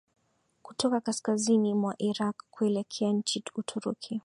kutoka 0.61 1.01
kaskazini 1.01 1.73
mwa 1.73 1.95
iraq 2.01 2.35
kuelekea 2.51 3.11
nchi 3.11 3.43
uturuki 3.55 4.19